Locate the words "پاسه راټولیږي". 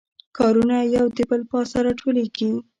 1.51-2.49